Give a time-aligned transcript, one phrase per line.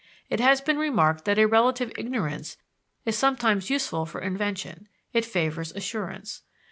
[0.31, 2.57] It has been remarked that a relative ignorance
[3.05, 6.41] is sometimes useful for invention: it favors assurance.